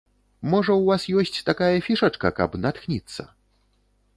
Можа, 0.53 0.73
ў 0.77 0.87
вас 0.89 1.03
ёсць 1.39 1.43
такая 1.49 1.75
фішачка, 1.89 2.33
каб 2.41 2.57
натхніцца? 2.63 3.21